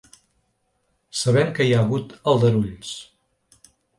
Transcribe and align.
Sabem 1.19 1.51
que 1.59 1.67
hi 1.69 1.77
hagut 1.81 2.17
aldarulls. 2.33 2.95